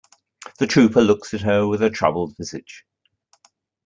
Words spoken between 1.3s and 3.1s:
at her with a troubled visage.